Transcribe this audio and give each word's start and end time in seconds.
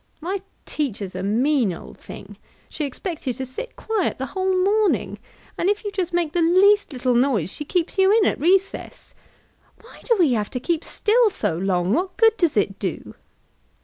"My 0.19 0.41
teacher's 0.65 1.13
a 1.13 1.21
mean 1.21 1.71
old 1.71 1.99
thing; 1.99 2.37
she 2.69 2.85
expects 2.85 3.27
you 3.27 3.33
to 3.33 3.45
sit 3.45 3.75
quiet 3.75 4.17
the 4.17 4.25
whole 4.25 4.57
morning, 4.63 5.19
and 5.59 5.69
if 5.69 5.83
you 5.83 5.91
just 5.91 6.11
make 6.11 6.33
the 6.33 6.41
least 6.41 6.91
little 6.91 7.13
noise, 7.13 7.51
she 7.53 7.65
keeps 7.65 7.99
you 7.99 8.11
in 8.11 8.25
at 8.25 8.39
recess. 8.39 9.13
Why 9.79 10.01
do 10.05 10.15
we 10.17 10.33
have 10.33 10.49
to 10.49 10.59
keep 10.59 10.83
still 10.83 11.29
so 11.29 11.55
long? 11.55 11.93
What 11.93 12.17
good 12.17 12.35
does 12.37 12.57
it 12.57 12.79
do?" 12.79 13.13